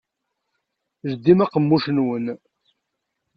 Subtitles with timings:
[1.11, 2.25] Ldim aqemmuc-nwen!